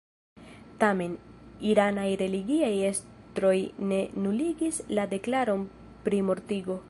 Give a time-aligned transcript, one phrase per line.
[0.83, 1.11] Tamen,
[1.73, 3.55] iranaj religiaj estroj
[3.93, 5.67] ne nuligis la deklaron
[6.07, 6.79] pri mortigo.